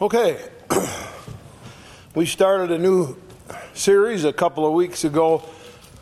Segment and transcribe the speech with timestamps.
[0.00, 0.42] Okay,
[2.14, 3.18] we started a new
[3.74, 5.44] series a couple of weeks ago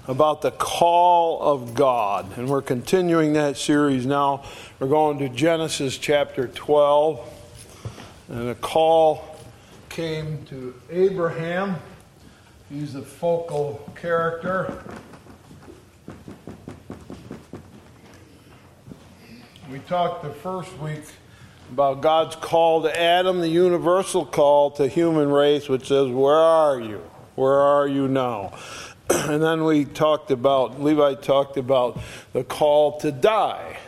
[0.07, 4.45] about the call of God, and we're continuing that series now.
[4.79, 7.19] We're going to Genesis chapter 12,
[8.29, 9.37] and a call
[9.89, 11.75] came to Abraham.
[12.71, 14.81] He's the focal character.
[19.73, 21.03] We talked the first week
[21.71, 26.81] about God's call to Adam, the universal call to human race, which says, Where are
[26.81, 27.03] you?
[27.35, 28.53] Where are you now?
[29.11, 31.99] And then we talked about, Levi talked about
[32.35, 33.79] the call to die.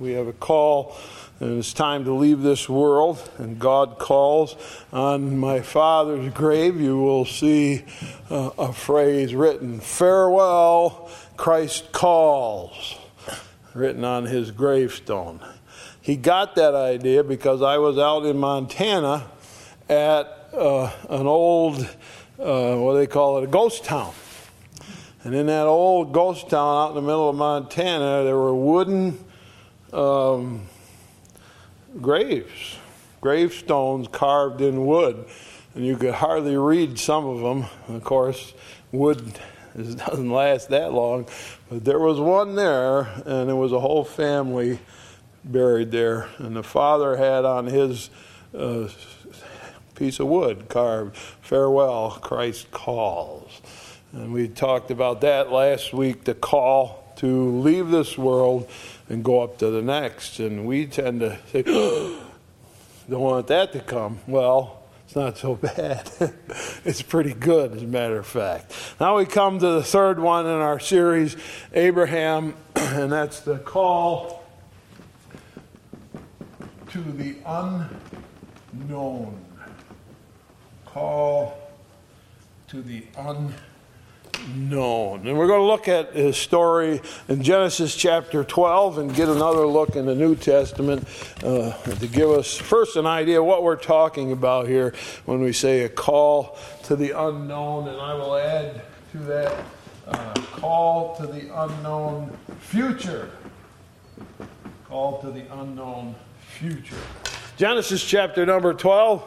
[0.00, 0.96] We have a call,
[1.38, 4.56] and it's time to leave this world, and God calls.
[4.92, 7.84] On my father's grave, you will see
[8.30, 12.96] uh, a phrase written, Farewell, Christ calls,
[13.74, 15.40] written on his gravestone.
[16.08, 19.26] He got that idea because I was out in Montana
[19.90, 21.80] at uh, an old,
[22.38, 24.14] uh, what do they call it, a ghost town.
[25.22, 29.22] And in that old ghost town out in the middle of Montana, there were wooden
[29.92, 30.62] um,
[32.00, 32.78] graves,
[33.20, 35.26] gravestones carved in wood.
[35.74, 37.66] And you could hardly read some of them.
[37.94, 38.54] Of course,
[38.92, 39.38] wood
[39.76, 41.28] doesn't last that long.
[41.68, 44.78] But there was one there, and it was a whole family
[45.44, 46.28] buried there.
[46.38, 48.10] And the father had on his
[48.56, 48.88] uh,
[49.94, 53.60] piece of wood carved, Farewell, Christ calls.
[54.12, 58.70] And we talked about that last week the call to leave this world
[59.08, 60.38] and go up to the next.
[60.38, 64.20] And we tend to say, don't want that to come.
[64.26, 66.10] Well, it's not so bad.
[66.84, 68.72] it's pretty good, as a matter of fact.
[69.00, 71.36] Now we come to the third one in our series,
[71.72, 74.37] Abraham, and that's the call
[77.04, 77.36] to the
[78.72, 79.38] unknown.
[80.84, 81.56] Call
[82.66, 85.26] to the unknown.
[85.26, 89.64] And we're going to look at his story in Genesis chapter 12 and get another
[89.64, 91.06] look in the New Testament
[91.44, 94.92] uh, to give us first an idea what we're talking about here
[95.24, 97.86] when we say a call to the unknown.
[97.86, 98.82] And I will add
[99.12, 99.64] to that
[100.08, 103.30] uh, call to the unknown future.
[104.88, 106.16] Call to the unknown
[106.58, 106.96] future.
[107.56, 109.22] Genesis chapter number 12.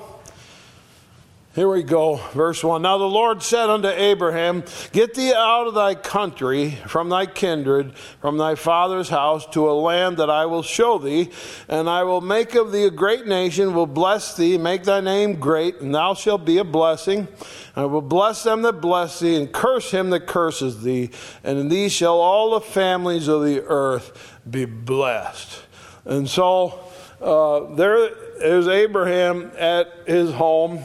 [1.56, 2.82] Here we go, verse 1.
[2.82, 7.96] Now the Lord said unto Abraham, Get thee out of thy country, from thy kindred,
[8.20, 11.30] from thy father's house, to a land that I will show thee,
[11.70, 15.40] and I will make of thee a great nation, will bless thee, make thy name
[15.40, 17.30] great, and thou shalt be a blessing.
[17.78, 21.12] I will bless them that bless thee, and curse him that curses thee,
[21.46, 25.62] and in thee shall all the families of the earth be blessed.
[26.04, 26.91] And so,
[27.22, 28.10] uh, there
[28.44, 30.80] is Abraham at his home,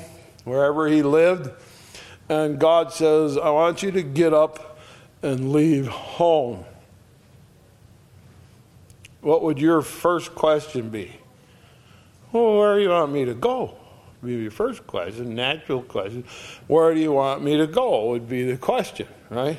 [0.45, 1.51] wherever he lived,
[2.29, 4.79] and God says, I want you to get up
[5.23, 6.65] and leave home.
[9.21, 11.13] What would your first question be?
[12.33, 13.77] Well, where do you want me to go?
[14.23, 16.25] Be your first question, natural question.
[16.67, 18.11] Where do you want me to go?
[18.11, 19.59] Would be the question, right?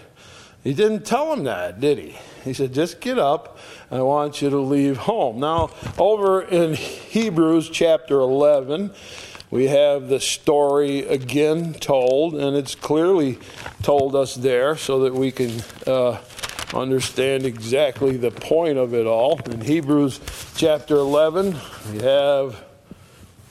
[0.64, 2.18] He didn't tell him that, did he?
[2.44, 3.58] He said, just get up.
[3.90, 5.40] I want you to leave home.
[5.40, 8.92] Now, over in Hebrews chapter 11,
[9.50, 13.40] we have the story again told, and it's clearly
[13.82, 16.20] told us there so that we can uh,
[16.74, 19.40] understand exactly the point of it all.
[19.50, 20.20] In Hebrews
[20.58, 21.56] chapter 11,
[21.94, 22.67] we have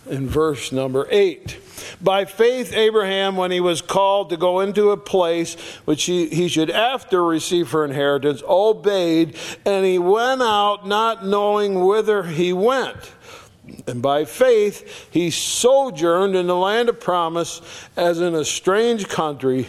[0.08, 1.58] in verse number 8.
[2.00, 6.48] By faith, Abraham, when he was called to go into a place which he, he
[6.48, 13.12] should after receive for inheritance, obeyed, and he went out not knowing whither he went.
[13.86, 17.60] And by faith, he sojourned in the land of promise
[17.96, 19.68] as in a strange country,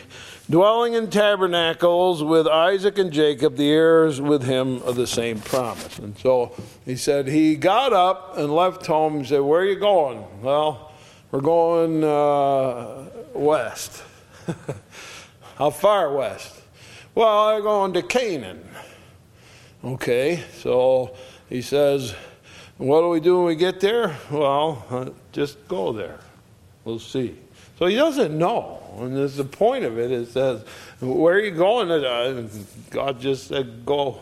[0.50, 6.00] dwelling in tabernacles with Isaac and Jacob, the heirs with him of the same promise.
[6.00, 6.54] And so
[6.86, 9.20] he said, he got up and left home.
[9.20, 10.26] He said, Where are you going?
[10.42, 10.92] Well,
[11.32, 14.04] we're going uh, west.
[15.56, 16.62] How far west?
[17.16, 18.64] Well, they're going to Canaan.
[19.84, 21.16] Okay, so
[21.50, 22.16] he says,
[22.78, 24.18] What do we do when we get there?
[24.32, 26.20] Well, uh, just go there.
[26.88, 27.36] We'll see.
[27.80, 28.82] So he doesn't know.
[28.98, 30.10] And the point of it.
[30.10, 30.64] It says,
[31.02, 31.92] Where are you going?
[31.92, 32.48] Uh,
[32.92, 34.22] God just said, Go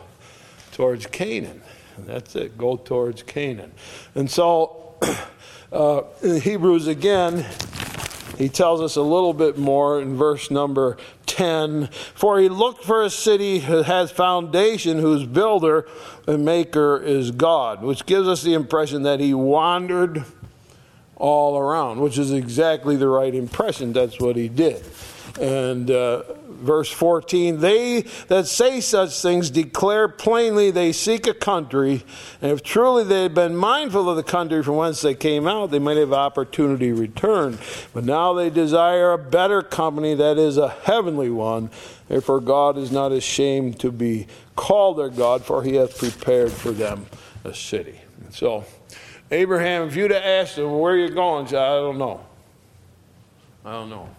[0.71, 1.61] towards Canaan.
[1.95, 2.57] And that's it.
[2.57, 3.71] Go towards Canaan.
[4.15, 4.95] And so
[5.71, 7.45] uh, in Hebrews again,
[8.35, 10.97] he tells us a little bit more in verse number
[11.27, 15.87] 10 For he looked for a city that has foundation, whose builder
[16.25, 20.25] and maker is God, which gives us the impression that he wandered
[21.15, 23.93] all around, which is exactly the right impression.
[23.93, 24.83] That's what he did.
[25.39, 26.23] And uh,
[26.55, 32.03] verse 14 they that say such things declare plainly they seek a country
[32.41, 35.69] and if truly they had been mindful of the country from whence they came out
[35.71, 37.57] they might have opportunity to return
[37.93, 41.69] but now they desire a better company that is a heavenly one
[42.07, 44.25] therefore god is not ashamed to be
[44.55, 47.05] called their god for he hath prepared for them
[47.43, 48.63] a city so
[49.31, 52.23] abraham if you'd have asked him where you going say, i don't know
[53.63, 54.09] i don't know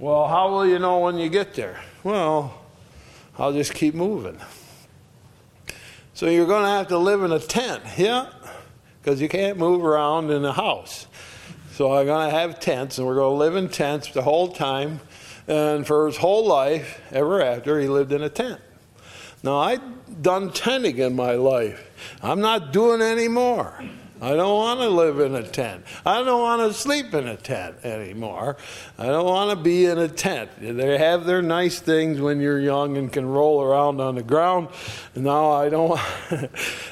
[0.00, 1.78] well, how will you know when you get there?
[2.02, 2.58] Well,
[3.38, 4.40] I'll just keep moving.
[6.14, 8.30] So you're going to have to live in a tent, yeah?
[9.02, 11.06] Because you can't move around in a house.
[11.72, 14.48] So I'm going to have tents, and we're going to live in tents the whole
[14.48, 15.00] time.
[15.46, 18.62] And for his whole life, ever after, he lived in a tent.
[19.42, 21.90] Now, I've done tenting in my life.
[22.22, 23.84] I'm not doing any more.
[24.20, 25.84] I don't want to live in a tent.
[26.04, 28.58] I don't want to sleep in a tent anymore.
[28.98, 30.50] I don't want to be in a tent.
[30.60, 34.68] They have their nice things when you're young and can roll around on the ground.
[35.14, 35.98] Now I don't.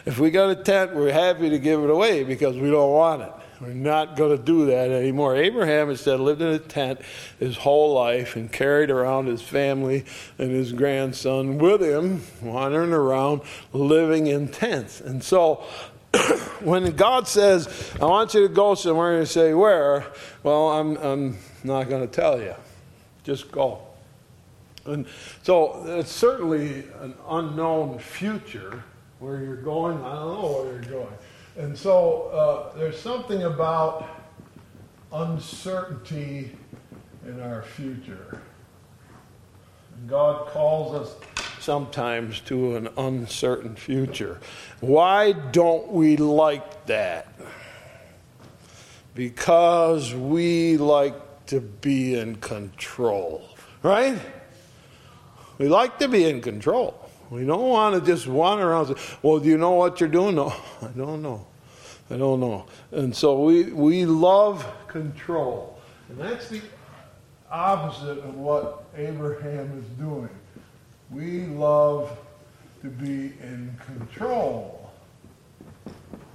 [0.07, 3.23] if we got a tent, we're happy to give it away because we don't want
[3.23, 3.33] it.
[3.61, 5.37] We're not going to do that anymore.
[5.37, 7.01] Abraham instead lived in a tent
[7.41, 10.05] his whole life and carried around his family
[10.39, 13.43] and his grandson with him, wandering around,
[13.73, 15.01] living in tents.
[15.01, 15.65] And so
[16.61, 20.07] when God says, I want you to go somewhere, and you say, Where?
[20.43, 22.55] Well, I'm, I'm not going to tell you.
[23.25, 23.83] Just go.
[24.87, 25.07] And
[25.43, 28.83] so it's certainly an unknown future
[29.19, 29.99] where you're going.
[30.03, 31.15] I don't know where you're going.
[31.59, 32.23] And so
[32.73, 34.09] uh, there's something about
[35.13, 36.57] uncertainty
[37.27, 38.41] in our future.
[39.95, 41.17] And God calls us
[41.61, 44.41] sometimes to an uncertain future.
[44.81, 47.33] Why don't we like that?
[49.15, 53.49] Because we like to be in control,
[53.83, 54.19] right?
[55.59, 57.09] We like to be in control.
[57.31, 60.35] We don't want to just wander around say, Well, do you know what you're doing?
[60.37, 61.47] No, I don't know.
[62.11, 62.67] I don't know.
[62.91, 65.79] And so we, we love control.
[66.09, 66.63] And that's the
[67.51, 70.31] opposite of what Abraham is doing.
[71.11, 72.17] We love
[72.83, 74.91] to be in control.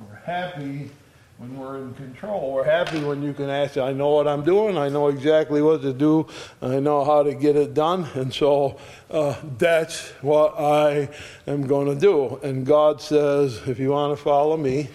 [0.09, 0.89] We're happy
[1.37, 2.53] when we're in control.
[2.53, 5.83] We're happy when you can ask, I know what I'm doing, I know exactly what
[5.83, 6.25] to do,
[6.61, 8.79] I know how to get it done, and so
[9.11, 11.09] uh, that's what I
[11.45, 12.39] am going to do.
[12.41, 14.89] And God says, if you want to follow me,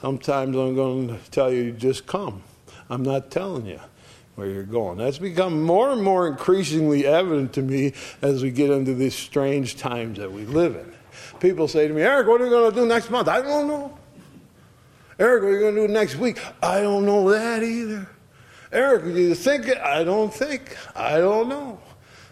[0.00, 2.42] sometimes I'm going to tell you, just come.
[2.90, 3.80] I'm not telling you
[4.34, 4.98] where you're going.
[4.98, 7.92] That's become more and more increasingly evident to me
[8.22, 10.92] as we get into these strange times that we live in.
[11.40, 13.28] People say to me, Eric, what are you going to do next month?
[13.28, 13.98] I don't know.
[15.18, 16.40] Eric, what are you going to do next week?
[16.62, 18.08] I don't know that either.
[18.72, 19.68] Eric, do you think?
[19.68, 20.76] I don't think.
[20.96, 21.78] I don't know.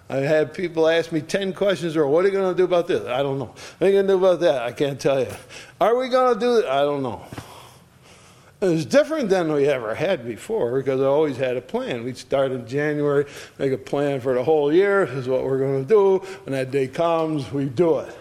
[0.08, 2.88] I've had people ask me 10 questions, or what are you going to do about
[2.88, 3.06] this?
[3.06, 3.55] I don't know.
[3.79, 4.62] What are you going to do about that?
[4.62, 5.29] I can't tell you.
[5.81, 6.64] Are we going to do it?
[6.64, 7.25] I don't know.
[8.60, 12.04] It was different than we ever had before because I always had a plan.
[12.04, 13.24] We'd start in January,
[13.58, 15.06] make a plan for the whole year.
[15.06, 16.18] This is what we're going to do.
[16.44, 18.14] When that day comes, we do it.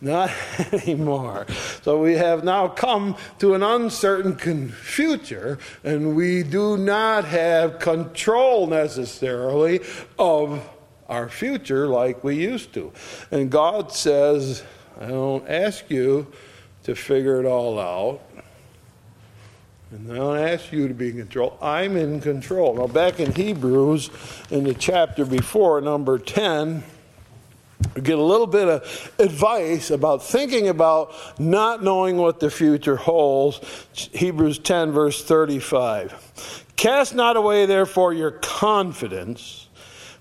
[0.00, 0.30] Not
[0.72, 1.46] anymore.
[1.82, 4.36] So we have now come to an uncertain
[4.70, 9.80] future, and we do not have control necessarily
[10.20, 10.66] of
[11.08, 12.92] our future like we used to.
[13.32, 14.62] And God says,
[15.00, 16.28] I don't ask you
[16.84, 18.20] to figure it all out.
[19.92, 21.58] And I don't ask you to be in control.
[21.60, 22.74] I'm in control.
[22.74, 24.10] Now, back in Hebrews,
[24.50, 26.84] in the chapter before, number 10,
[27.96, 32.94] we get a little bit of advice about thinking about not knowing what the future
[32.94, 33.60] holds.
[34.12, 36.64] Hebrews 10, verse 35.
[36.76, 39.66] Cast not away, therefore, your confidence,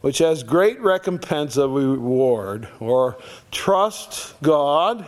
[0.01, 3.17] which has great recompense of reward, or
[3.51, 5.07] trust God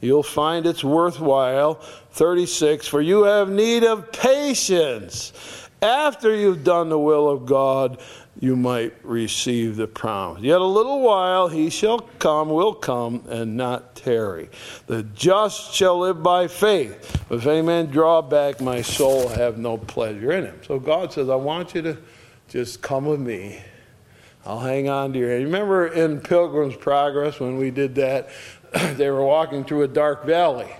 [0.00, 1.74] you'll find it's worthwhile.
[2.12, 5.32] 36 For you have need of patience.
[5.82, 8.00] After you've done the will of God,
[8.38, 10.42] you might receive the promise.
[10.42, 14.48] Yet a little while he shall come, will come, and not tarry.
[14.86, 17.22] The just shall live by faith.
[17.30, 20.60] If any man draw back, my soul have no pleasure in him.
[20.66, 21.98] So God says, I want you to
[22.48, 23.60] just come with me.
[24.46, 25.26] I'll hang on to you.
[25.26, 28.30] Remember in Pilgrim's Progress when we did that?
[28.96, 30.70] they were walking through a dark valley.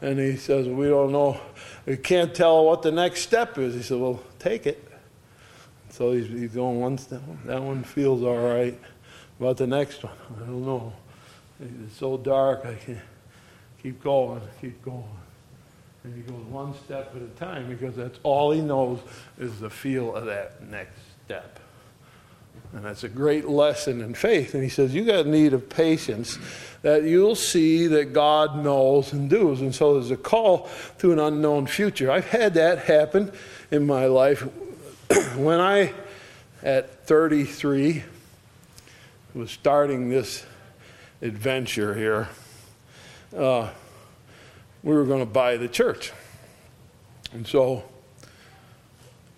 [0.00, 1.40] And he says, We don't know,
[1.86, 3.74] we can't tell what the next step is.
[3.74, 4.84] He said, Well, take it.
[5.90, 7.22] So he's, he's going one step.
[7.44, 8.78] That one feels all right.
[9.40, 10.92] About the next one, I don't know.
[11.60, 12.98] It's so dark, I can't
[13.82, 15.04] keep going, keep going.
[16.04, 19.00] And he goes one step at a time because that's all he knows
[19.38, 21.60] is the feel of that next step.
[22.72, 24.54] And that's a great lesson in faith.
[24.54, 26.38] And he says, You got need of patience
[26.82, 29.60] that you'll see that God knows and does.
[29.60, 32.10] And so there's a call to an unknown future.
[32.10, 33.32] I've had that happen
[33.70, 34.42] in my life.
[35.36, 35.94] when I,
[36.62, 38.04] at 33,
[39.34, 40.44] was starting this
[41.22, 42.28] adventure here,
[43.36, 43.70] uh,
[44.82, 46.12] we were going to buy the church.
[47.32, 47.84] And so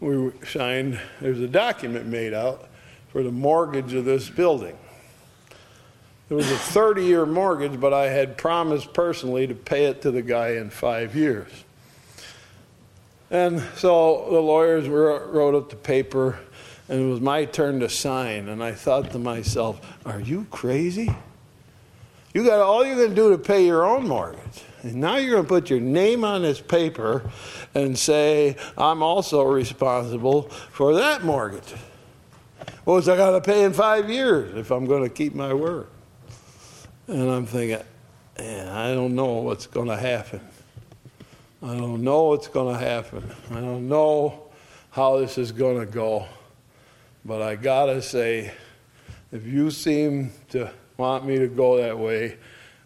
[0.01, 2.70] we signed, there's a document made out
[3.13, 4.77] for the mortgage of this building.
[6.29, 10.13] It was a 30 year mortgage, but I had promised personally to pay it to
[10.13, 11.51] the guy in five years.
[13.31, 16.39] And so the lawyers wrote up the paper,
[16.89, 18.49] and it was my turn to sign.
[18.49, 21.15] And I thought to myself, Are you crazy?
[22.33, 24.63] You got all you're going to do to pay your own mortgage.
[24.83, 27.29] And now you're going to put your name on this paper
[27.75, 31.75] and say, I'm also responsible for that mortgage.
[32.85, 35.87] Well, I got to pay in five years if I'm going to keep my word.
[37.07, 37.85] And I'm thinking,
[38.39, 40.41] man, I don't know what's going to happen.
[41.63, 43.31] I don't know what's going to happen.
[43.51, 44.45] I don't know
[44.91, 46.27] how this is going to go.
[47.25, 48.53] But I got to say,
[49.31, 52.39] if you seem to want me to go that way,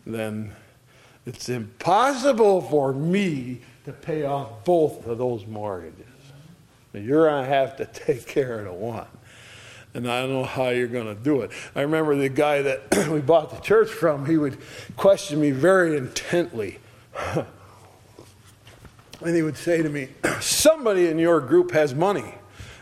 [0.04, 0.52] then
[1.24, 6.04] it's impossible for me to pay off both of those mortgages.
[6.92, 9.06] You're going to have to take care of the one
[9.94, 11.52] and I don't know how you're going to do it.
[11.74, 14.58] I remember the guy that we bought the church from, he would
[14.96, 16.80] question me very intently.
[17.34, 17.46] and
[19.22, 20.08] he would say to me,
[20.40, 22.34] Somebody in your group has money.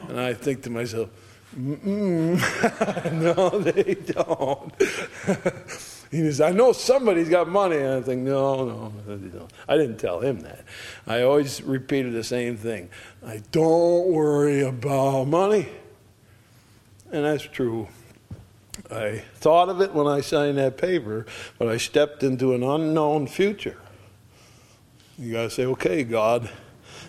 [0.08, 1.10] And I think to myself,
[1.56, 2.34] no,
[3.58, 4.72] they don't.
[6.10, 7.76] he says, I know somebody's got money.
[7.76, 9.50] And I think, no, no, they don't.
[9.68, 10.64] I didn't tell him that.
[11.06, 12.88] I always repeated the same thing.
[13.24, 15.68] I don't worry about money.
[17.12, 17.88] And that's true.
[18.90, 21.26] I thought of it when I signed that paper,
[21.58, 23.78] but I stepped into an unknown future.
[25.18, 26.48] You got to say, okay, God,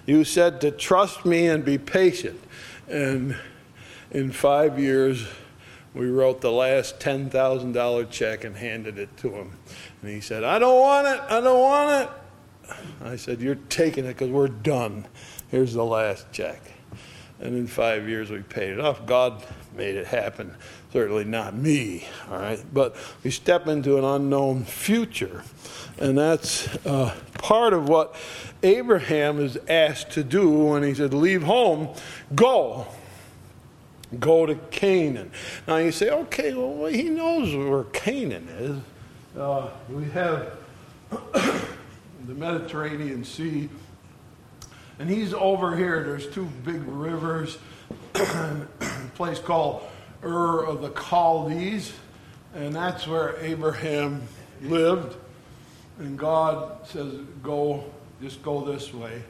[0.06, 2.40] you said to trust me and be patient.
[2.90, 3.38] And
[4.12, 5.26] in five years,
[5.94, 9.52] we wrote the last $10,000 check and handed it to him.
[10.02, 11.22] And he said, I don't want it.
[11.30, 12.76] I don't want it.
[13.04, 15.06] I said, You're taking it because we're done.
[15.50, 16.62] Here's the last check.
[17.40, 19.06] And in five years, we paid it off.
[19.06, 19.44] God
[19.76, 20.56] made it happen.
[20.92, 22.64] Certainly not me, all right?
[22.74, 25.44] But we step into an unknown future.
[26.00, 28.16] And that's uh, part of what
[28.62, 31.90] Abraham is asked to do when he said, Leave home,
[32.36, 32.88] go.
[34.20, 35.32] Go to Canaan.
[35.68, 39.40] Now you say, okay, well, he knows where Canaan is.
[39.40, 40.58] Uh, we have
[41.10, 43.70] the Mediterranean Sea,
[45.00, 46.04] and he's over here.
[46.04, 47.58] There's two big rivers
[49.16, 49.84] place called
[50.24, 51.94] Ur of the Chaldees,
[52.56, 54.22] and that's where Abraham
[54.62, 55.16] lived.
[56.00, 57.84] And God says, Go,
[58.22, 59.22] just go this way.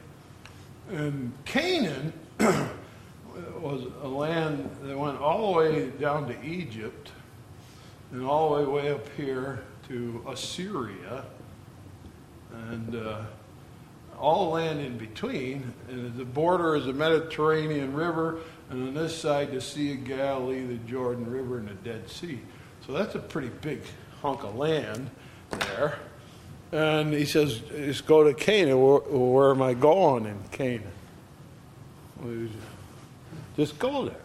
[0.92, 7.12] And Canaan was a land that went all the way down to Egypt
[8.12, 11.25] and all the way, up here to Assyria.
[12.70, 13.22] And uh,
[14.20, 15.74] all land in between.
[15.90, 20.65] And the border is the Mediterranean River, and on this side, the Sea of Galilee,
[20.65, 22.39] the Jordan River, and the Dead Sea.
[22.86, 23.82] So that's a pretty big
[24.22, 25.10] hunk of land
[25.51, 26.00] there.
[26.72, 28.82] And he says, just go to Canaan.
[28.82, 30.91] Where, where am I going in Canaan?
[33.55, 34.15] Just go there.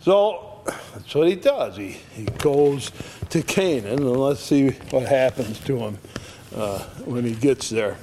[0.00, 0.62] So
[0.94, 1.76] that's what he does.
[1.76, 2.90] He, he goes
[3.30, 5.98] to Canaan, and let's see what happens to him
[6.56, 7.98] uh, when he gets there.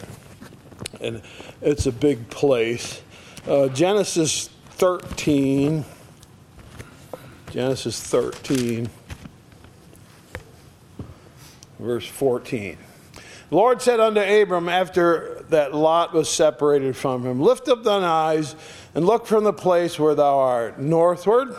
[1.01, 1.22] And
[1.62, 3.01] it's a big place.
[3.48, 5.86] Uh, Genesis 13.
[7.55, 8.89] Genesis 13,
[11.79, 12.77] verse 14.
[13.50, 18.03] The Lord said unto Abram after that Lot was separated from him, Lift up thine
[18.03, 18.58] eyes
[18.94, 21.55] and look from the place where thou art, northward,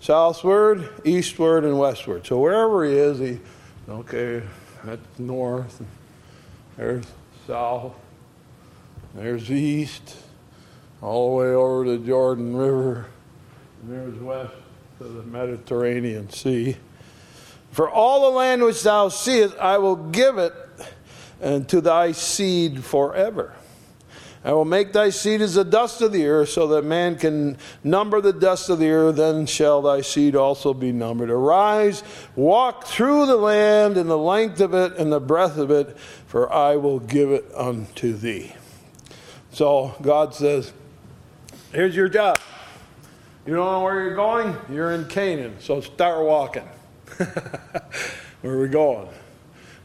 [0.00, 2.26] southward, eastward, and westward.
[2.26, 3.38] So wherever he is, he,
[3.88, 4.42] okay,
[4.82, 5.80] that's north,
[6.76, 7.04] there's
[7.46, 7.94] south,
[9.14, 10.16] there's east,
[11.02, 13.06] all the way over the Jordan River,
[13.82, 14.52] and there's west
[14.98, 16.76] to the Mediterranean Sea.
[17.72, 20.52] For all the land which thou seest, I will give it
[21.40, 23.54] and to thy seed forever.
[24.42, 27.58] I will make thy seed as the dust of the earth, so that man can
[27.84, 31.30] number the dust of the earth, then shall thy seed also be numbered.
[31.30, 32.02] Arise,
[32.36, 36.50] walk through the land in the length of it and the breadth of it, for
[36.50, 38.54] I will give it unto thee.
[39.52, 40.72] So God says,
[41.72, 42.36] Here's your job.
[43.46, 44.56] You don't know where you're going?
[44.68, 46.68] You're in Canaan, so start walking.
[48.40, 49.08] where are we going?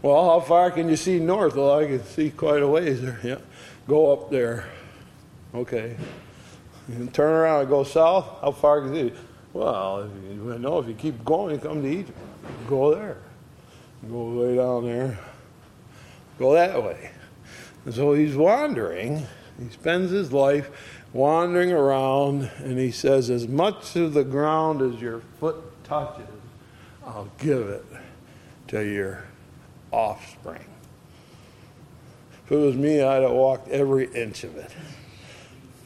[0.02, 1.56] Well, how far can you see north?
[1.56, 3.20] Well, I can see quite a ways there.
[3.24, 3.38] Yeah.
[3.88, 4.66] Go up there.
[5.54, 5.96] Okay.
[6.90, 8.42] You turn around and go south.
[8.42, 9.16] How far can you see?
[9.54, 12.18] Well, you know if you keep going, you come to Egypt.
[12.68, 13.18] Go there.
[14.10, 15.20] Go way down there.
[16.40, 17.12] Go that way.
[17.86, 19.28] And so he's wandering.
[19.60, 20.70] He spends his life
[21.14, 26.28] wandering around, and he says, As much of the ground as your foot touches,
[27.06, 27.86] I'll give it
[28.68, 29.24] to your
[29.92, 30.66] offspring.
[32.46, 34.72] If it was me, I'd have walked every inch of it.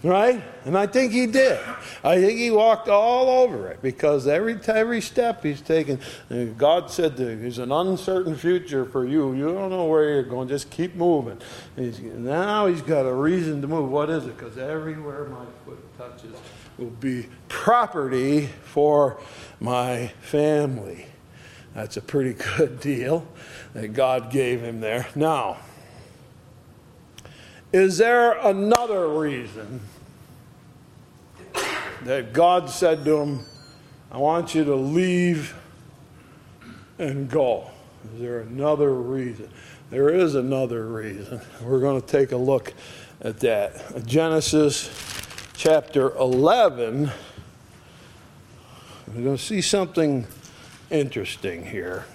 [0.02, 0.42] Right?
[0.64, 1.60] And I think he did.
[2.06, 6.00] I think he walked all over it because every every step he's taken,
[6.32, 9.34] uh, God said there's an uncertain future for you.
[9.34, 10.48] You don't know where you're going.
[10.48, 11.42] Just keep moving.
[11.76, 13.92] He's, now he's got a reason to move.
[13.92, 14.38] What is it?
[14.38, 16.34] Because everywhere my foot touches
[16.78, 19.20] will be property for
[19.60, 21.08] my family.
[21.74, 23.28] That's a pretty good deal
[23.74, 25.08] that God gave him there.
[25.14, 25.58] Now,
[27.72, 29.82] is there another reason
[32.04, 33.46] that God said to him,
[34.12, 35.56] I want you to leave
[36.98, 37.70] and go?
[38.14, 39.50] Is there another reason?
[39.90, 41.42] There is another reason.
[41.62, 42.74] We're going to take a look
[43.22, 44.06] at that.
[44.06, 44.90] Genesis
[45.56, 47.12] chapter 11.
[49.08, 50.26] We're going to see something
[50.90, 52.06] interesting here.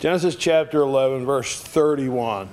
[0.00, 2.48] Genesis chapter 11, verse 31.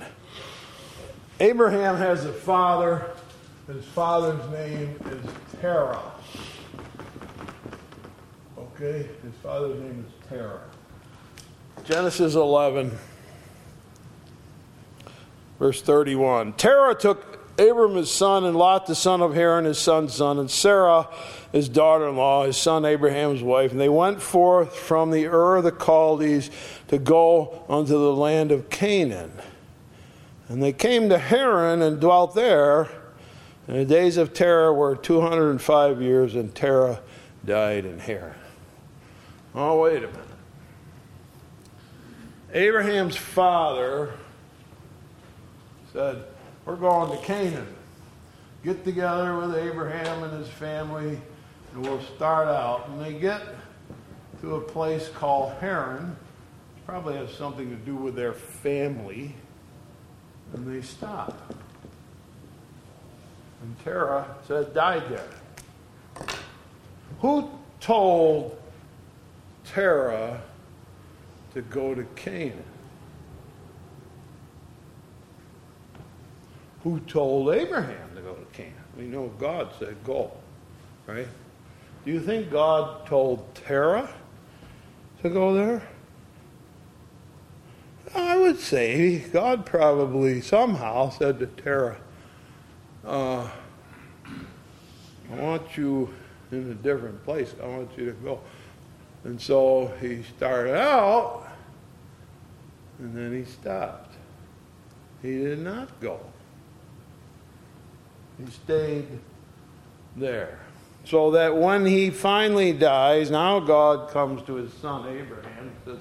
[1.40, 3.06] Abraham has a father.
[3.66, 5.24] His father's name is
[5.58, 6.12] Terah.
[8.58, 9.08] Okay?
[9.22, 10.60] His father's name is Terah.
[11.84, 12.98] Genesis 11,
[15.58, 16.52] verse 31.
[16.52, 20.50] Terah took Abram his son, and Lot the son of Haran his son's son, and
[20.50, 21.08] Sarah
[21.50, 23.72] his daughter in law, his son Abraham's wife.
[23.72, 26.50] And they went forth from the Ur of the Chaldees
[26.88, 29.32] to go unto the land of Canaan.
[30.48, 32.88] And they came to Haran and dwelt there.
[33.66, 37.00] And the days of Terah were 205 years, and Terah
[37.44, 38.34] died in Haran.
[39.54, 40.24] Oh, wait a minute.
[42.52, 44.14] Abraham's father
[45.92, 46.24] said,
[46.68, 47.66] We're going to Canaan.
[48.62, 51.18] Get together with Abraham and his family,
[51.72, 52.90] and we'll start out.
[52.90, 53.40] And they get
[54.42, 56.14] to a place called Haran
[56.84, 59.34] probably has something to do with their family.
[60.52, 61.54] And they stop.
[63.62, 66.28] And Terah said, died there.
[67.20, 67.50] Who
[67.80, 68.60] told
[69.64, 70.42] Terah
[71.54, 72.62] to go to Canaan?
[76.84, 78.74] Who told Abraham to go to Canaan?
[78.96, 80.32] We know God said go,
[81.06, 81.26] right?
[82.04, 84.08] Do you think God told Terah
[85.22, 85.82] to go there?
[88.14, 91.98] I would say God probably somehow said to Terah,
[93.04, 93.48] uh,
[95.30, 96.12] I want you
[96.50, 97.54] in a different place.
[97.62, 98.40] I want you to go.
[99.24, 101.48] And so he started out,
[102.98, 104.14] and then he stopped.
[105.22, 106.20] He did not go.
[108.44, 109.06] He stayed
[110.16, 110.58] there.
[111.04, 115.98] So that when he finally dies, now God comes to his son Abraham and says,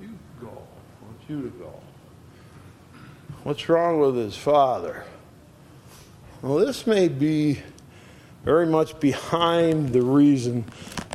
[0.00, 0.48] you go.
[0.48, 1.72] I want you to go.
[3.44, 5.04] What's wrong with his father?
[6.42, 7.62] Well, this may be
[8.44, 10.66] very much behind the reason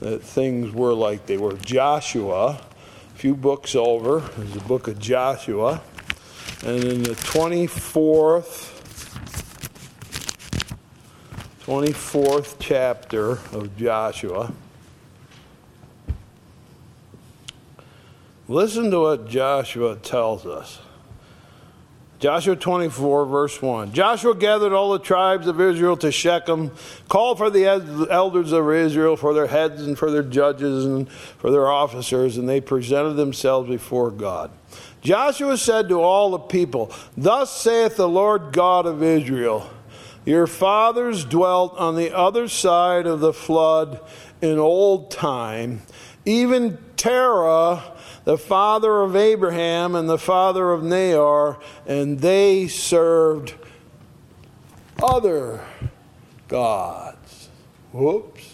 [0.01, 1.53] that things were like they were.
[1.53, 5.81] Joshua, a few books over, is the book of Joshua.
[6.65, 8.78] And in the 24th,
[11.69, 14.51] 24th chapter of Joshua,
[18.47, 20.79] Listen to what Joshua tells us.
[22.17, 23.93] Joshua 24, verse 1.
[23.93, 26.71] Joshua gathered all the tribes of Israel to Shechem,
[27.07, 27.65] called for the
[28.09, 32.49] elders of Israel, for their heads and for their judges and for their officers, and
[32.49, 34.49] they presented themselves before God.
[35.01, 39.69] Joshua said to all the people, Thus saith the Lord God of Israel,
[40.29, 43.99] Your fathers dwelt on the other side of the flood
[44.43, 45.81] in old time,
[46.23, 53.55] even Terah the father of Abraham and the father of Nahor, and they served
[55.01, 55.65] other
[56.47, 57.49] gods.
[57.91, 58.53] Whoops.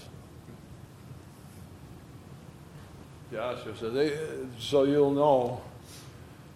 [3.33, 5.61] Joshua says, so you'll know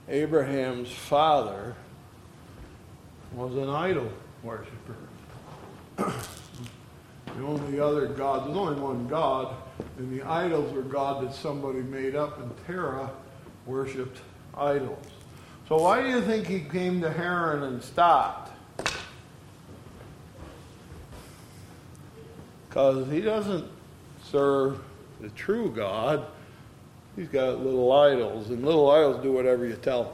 [0.08, 1.76] Abraham's father
[3.34, 4.96] was an idol worshiper.
[7.40, 9.56] The only other God, there's only one God,
[9.98, 13.10] and the idols were God that somebody made up, and Terah
[13.66, 14.20] worshipped
[14.58, 15.06] idols.
[15.70, 18.52] So why do you think he came to Haran and stopped?
[22.68, 23.66] Because he doesn't
[24.22, 24.82] serve
[25.22, 26.26] the true God.
[27.16, 30.14] He's got little idols, and little idols do whatever you tell them.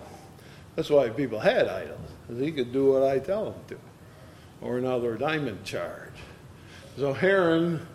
[0.76, 3.78] That's why people had idols, because he could do what I tell him to.
[4.62, 6.12] Or in other words, I'm in charge.
[6.98, 7.86] So Haran,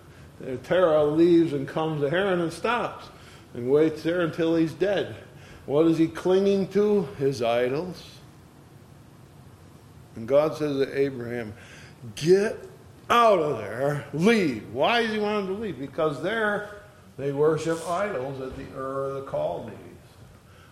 [0.42, 3.08] uh, Terah leaves and comes to Haran and stops
[3.54, 5.16] and waits there until he's dead.
[5.66, 7.04] What is he clinging to?
[7.18, 8.10] His idols.
[10.16, 11.54] And God says to Abraham,
[12.14, 12.58] Get
[13.08, 14.72] out of there, leave.
[14.72, 15.78] Why does he want him to leave?
[15.78, 16.82] Because there
[17.16, 19.74] they worship idols at the Ur of the Chaldees.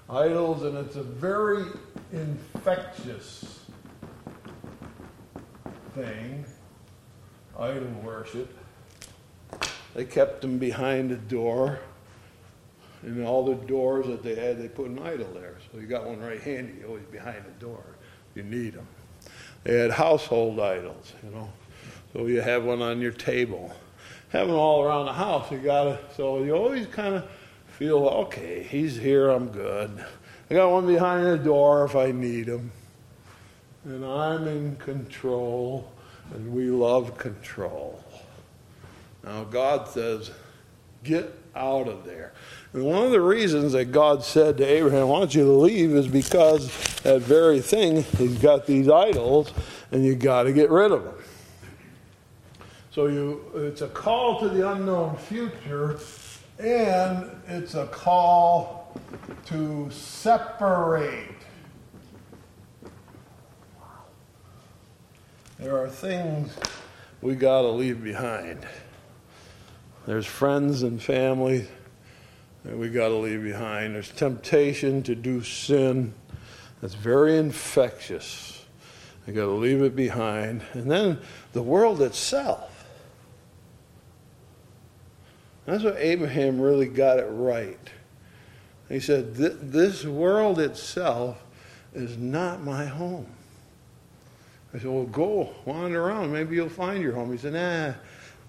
[0.09, 1.67] Idols, and it's a very
[2.13, 3.61] infectious
[5.95, 6.47] thing
[7.59, 8.57] idol worship.
[9.95, 11.81] They kept them behind a door.
[13.03, 15.57] And all the doors that they had, they put an idol there.
[15.71, 17.85] So you got one right handy, always behind the door.
[18.35, 18.87] You need them.
[19.65, 21.53] They had household idols, you know.
[22.13, 23.73] So you have one on your table.
[24.31, 25.51] Have them all around the house.
[25.51, 27.29] You got to, so you always kind of
[27.67, 30.05] feel, okay, he's here, I'm good.
[30.51, 32.73] I got one behind the door if I need him.
[33.85, 35.93] And I'm in control,
[36.35, 38.03] and we love control.
[39.25, 40.31] Now, God says,
[41.05, 42.33] get out of there.
[42.73, 45.95] And one of the reasons that God said to Abraham, I want you to leave,
[45.95, 46.69] is because
[47.03, 49.53] that very thing, he's got these idols,
[49.91, 51.15] and you got to get rid of them.
[52.91, 55.99] So you, it's a call to the unknown future,
[56.59, 59.01] and it's a call
[59.47, 61.38] to separate.
[65.59, 66.57] There are things
[67.21, 68.65] we got to leave behind.
[70.07, 71.67] There's friends and family
[72.65, 73.97] that we got to leave behind.
[73.97, 76.15] There's temptation to do sin
[76.81, 78.65] that's very infectious.
[79.27, 80.63] We got to leave it behind.
[80.75, 81.19] And then
[81.53, 82.85] the world itself.
[85.67, 87.91] That's what Abraham really got it right.
[88.89, 91.43] He said, This world itself
[91.95, 93.27] is not my home.
[94.75, 96.33] I said, Well, go wander around.
[96.33, 97.33] Maybe you'll find your home.
[97.33, 97.95] He said, Nah,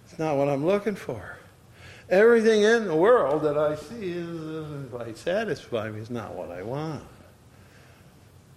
[0.06, 1.38] it's not what I'm looking for.
[2.10, 6.34] Everything in the world that I see is, uh, if I satisfy me, is not
[6.34, 7.04] what I want.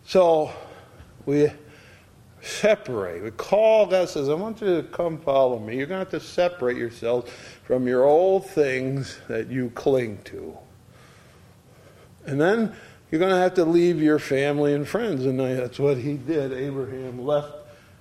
[0.07, 0.51] So
[1.27, 1.51] we
[2.40, 3.22] separate.
[3.22, 5.77] We call God says, I want you to come follow me.
[5.77, 7.31] You're going to have to separate yourselves
[7.64, 10.57] from your old things that you cling to.
[12.27, 12.75] And then
[13.12, 15.27] you're going to have to leave your family and friends.
[15.27, 16.51] And that's what he did.
[16.51, 17.53] Abraham left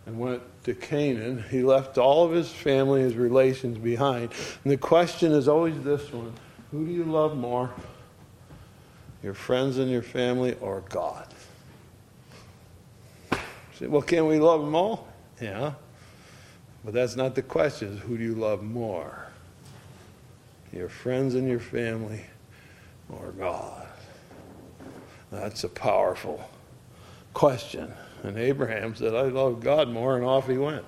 [0.06, 1.43] and went to Canaan.
[1.52, 4.32] He left all of his family, his relations behind.
[4.63, 6.32] And the question is always this one
[6.71, 7.69] Who do you love more?
[9.21, 11.28] Your friends and your family or God?
[13.82, 15.08] Well, can we love them all?
[15.41, 15.74] Yeah.
[16.86, 17.97] But that's not the question.
[17.97, 19.28] Who do you love more?
[20.71, 22.21] Your friends and your family
[23.10, 23.90] or God?
[25.31, 26.47] That's a powerful
[27.33, 27.91] question.
[28.23, 30.85] And Abraham said, I love God more, and off he went.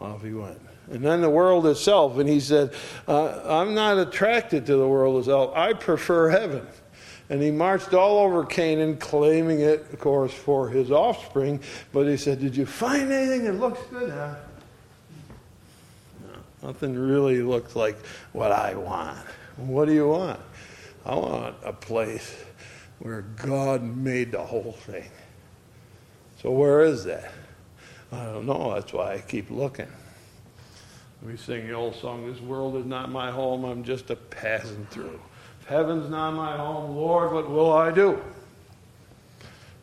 [0.00, 0.60] Off he went.
[0.90, 2.74] And then the world itself, and he said,
[3.08, 5.56] uh, I'm not attracted to the world itself.
[5.56, 6.66] I prefer heaven.
[7.28, 11.60] And he marched all over Canaan, claiming it, of course, for his offspring.
[11.92, 14.10] But he said, Did you find anything that looks good?
[14.10, 14.36] Huh?
[16.22, 17.96] No, nothing really looks like
[18.32, 19.18] what I want.
[19.56, 20.38] What do you want?
[21.04, 22.44] I want a place
[22.98, 25.08] where God made the whole thing.
[26.42, 27.32] So, where is that?
[28.12, 28.74] I don't know.
[28.74, 29.88] That's why I keep looking.
[31.22, 34.86] We sing the old song, This world is not my home, I'm just a passing
[34.90, 35.18] through.
[35.60, 38.22] If heaven's not my home, Lord, what will I do?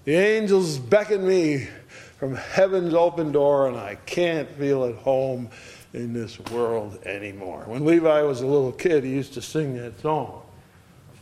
[0.06, 1.68] The angels beckon me
[2.18, 5.50] from heaven's open door, and I can't feel at home
[5.94, 7.64] in this world anymore.
[7.66, 10.43] When Levi was a little kid, he used to sing that song.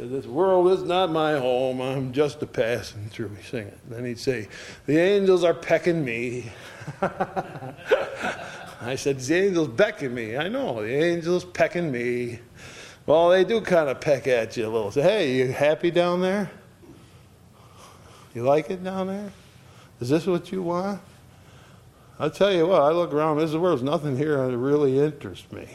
[0.10, 1.80] This world is not my home.
[1.80, 3.36] I'm just a passing through.
[3.36, 3.78] He sing it.
[3.88, 4.48] Then he'd say,
[4.88, 6.52] The angels are pecking me.
[8.82, 10.38] I said, The angels beckon me.
[10.38, 12.40] I know, the angels pecking me.
[13.06, 14.92] Well, they do kind of peck at you a little.
[14.92, 16.50] Say, hey, you happy down there?
[18.34, 19.32] You like it down there?
[20.00, 21.02] Is this what you want?
[22.20, 25.52] I tell you what, I look around this world, there's nothing here that really interests
[25.52, 25.68] me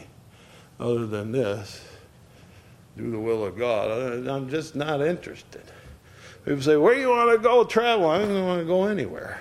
[0.79, 1.86] other than this.
[2.97, 4.27] Do the will of God.
[4.27, 5.61] I'm just not interested.
[6.43, 8.09] People say, Where do you want to go travel?
[8.09, 9.39] I don't want to go anywhere.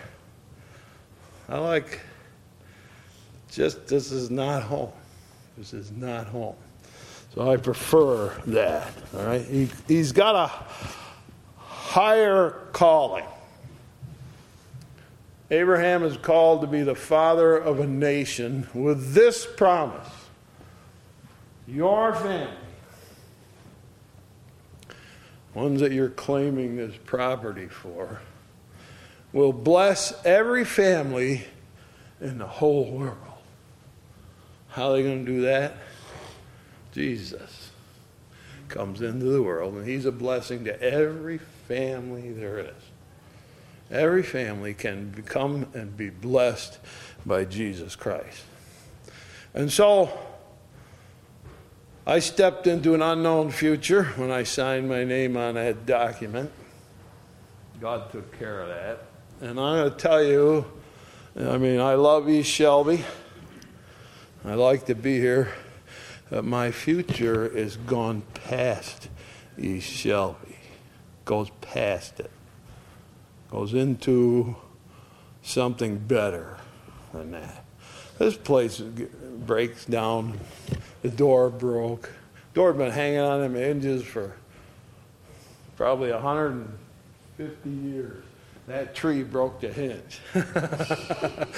[1.49, 2.01] I like,
[3.51, 4.93] just, this is not home.
[5.57, 6.57] This is not home.
[7.35, 8.93] So I prefer that.
[9.17, 9.43] All right?
[9.43, 10.53] He, he's got a
[11.57, 13.25] higher calling.
[15.51, 20.09] Abraham is called to be the father of a nation with this promise
[21.69, 22.53] Your family,
[25.57, 28.21] ones that you're claiming this property for,
[29.33, 31.45] will bless every family
[32.21, 33.17] in the whole world.
[34.69, 35.73] How are they going to do that?
[36.93, 37.71] Jesus
[38.69, 42.83] comes into the world, and he's a blessing to every family there is.
[43.91, 46.79] Every family can become and be blessed
[47.25, 48.43] by Jesus Christ.
[49.55, 50.11] And so
[52.07, 56.51] I stepped into an unknown future when I signed my name on that document.
[57.81, 59.03] God took care of that.
[59.41, 60.65] And I'm going to tell you,
[61.39, 63.05] I mean, I love East Shelby.
[64.45, 65.53] I like to be here.
[66.31, 69.09] But my future is gone past
[69.59, 70.57] East Shelby,
[71.25, 72.31] goes past it
[73.51, 74.57] goes into
[75.43, 76.57] something better
[77.13, 77.65] than that.
[78.19, 80.39] This place breaks down.
[81.07, 82.11] The door broke.
[82.53, 84.35] Door had been hanging on them hinges for
[85.77, 88.25] probably 150 years.
[88.67, 90.21] That tree broke the hinge.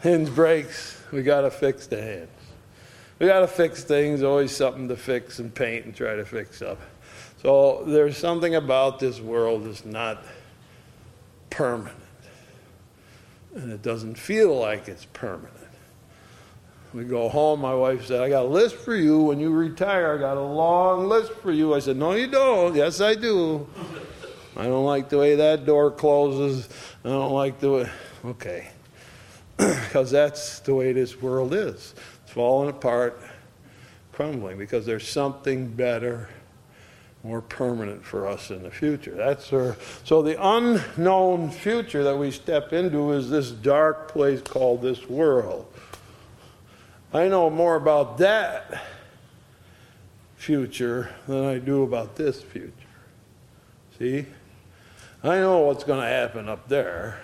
[0.00, 1.00] hinge breaks.
[1.10, 2.28] We got to fix the hinge.
[3.18, 4.22] We got to fix things.
[4.22, 6.78] Always something to fix and paint and try to fix up.
[7.40, 10.26] So there's something about this world that's not
[11.48, 11.96] permanent.
[13.54, 15.61] And it doesn't feel like it's permanent.
[16.94, 19.20] We go home, my wife said, I got a list for you.
[19.22, 21.74] When you retire, I got a long list for you.
[21.74, 22.74] I said, No, you don't.
[22.74, 23.66] Yes, I do.
[24.56, 26.68] I don't like the way that door closes.
[27.04, 27.90] I don't like the way.
[28.26, 28.68] Okay.
[29.56, 31.94] because that's the way this world is.
[32.24, 33.18] It's falling apart,
[34.12, 36.28] crumbling, because there's something better
[37.24, 39.14] more permanent for us in the future.
[39.14, 44.82] That's our, so the unknown future that we step into is this dark place called
[44.82, 45.72] this world.
[47.14, 48.82] I know more about that
[50.36, 52.72] future than I do about this future.
[53.98, 54.24] See?
[55.22, 57.20] I know what's going to happen up there.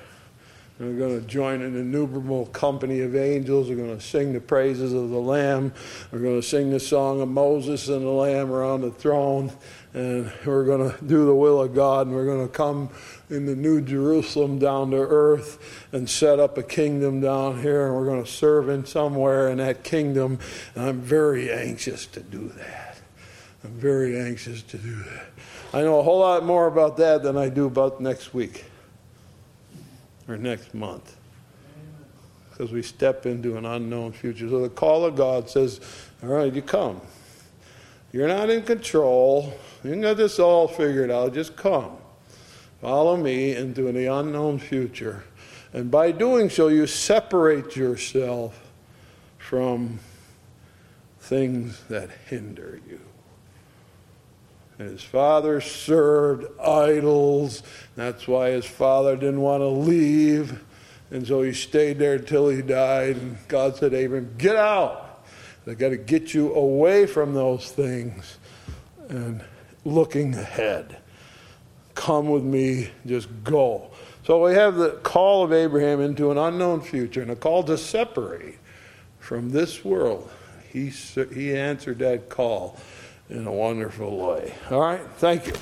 [0.79, 3.71] We're going to join an innumerable company of angels.
[3.71, 5.73] We're going to sing the praises of the Lamb.
[6.13, 9.51] We're going to sing the song of Moses and the Lamb around the throne
[9.99, 12.89] and we're going to do the will of God, and we're going to come
[13.29, 17.97] in the New Jerusalem down to earth and set up a kingdom down here, and
[17.97, 20.39] we're going to serve in somewhere in that kingdom.
[20.77, 23.01] And I'm very anxious to do that.
[23.65, 25.27] I'm very anxious to do that.
[25.75, 28.67] I know a whole lot more about that than I do about next week
[30.29, 31.17] or next month.
[32.51, 34.49] Because we step into an unknown future.
[34.49, 35.81] So the call of God says,
[36.23, 37.01] All right, you come.
[38.13, 39.53] You're not in control.
[39.85, 41.35] You got this all figured out.
[41.35, 41.99] Just come.
[42.81, 45.25] Follow me into the unknown future.
[45.73, 48.71] And by doing so, you separate yourself
[49.37, 49.99] from
[51.21, 53.01] things that hinder you.
[54.79, 57.63] And his father served idols.
[57.97, 60.65] That's why his father didn't want to leave.
[61.11, 63.17] And so he stayed there until he died.
[63.17, 65.08] And God said, Abram, get out.
[65.69, 68.39] They got to get you away from those things
[69.11, 69.45] and
[69.85, 70.97] looking ahead.
[71.95, 73.91] Come with me, just go.
[74.25, 77.77] So we have the call of Abraham into an unknown future and a call to
[77.77, 78.57] separate
[79.19, 80.31] from this world.
[80.73, 80.89] He,
[81.35, 82.79] he answered that call
[83.29, 84.55] in a wonderful way.
[84.71, 85.53] All right, thank you.